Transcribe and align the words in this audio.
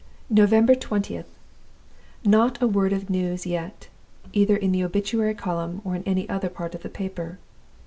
"November 0.31 0.73
20th. 0.73 1.27
Not 2.25 2.59
a 2.59 2.65
word 2.67 2.91
of 2.91 3.07
news 3.11 3.45
yet, 3.45 3.87
either 4.33 4.55
in 4.55 4.71
the 4.71 4.83
obituary 4.83 5.35
column 5.35 5.79
or 5.85 5.95
in 5.95 6.01
any 6.07 6.27
other 6.27 6.49
part 6.49 6.73
of 6.73 6.81
the 6.81 6.89
paper. 6.89 7.37